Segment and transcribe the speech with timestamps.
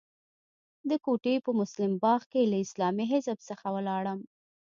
[0.89, 4.19] د کوټې په مسلم باغ کې له اسلامي حزب څخه ولاړم.